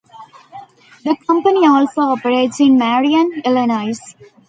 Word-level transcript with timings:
The 1.03 1.15
company 1.27 1.67
also 1.67 2.01
operates 2.01 2.59
in 2.59 2.75
Marion, 2.79 3.43
Illinois. 3.45 3.99